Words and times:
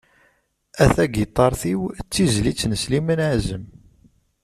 "A 0.83 0.85
tagiṭart-iw", 0.95 1.81
d 1.89 1.95
tizlit 2.13 2.61
n 2.67 2.73
Sliman 2.81 3.21
Ԑazem. 3.29 3.63